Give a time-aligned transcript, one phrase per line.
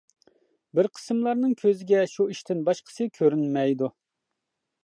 [0.79, 3.95] بىر قىسىملارنىڭ كۆزىگە شۇ ئىشتىن باشقىسى كۆرۈنمەيدۇ.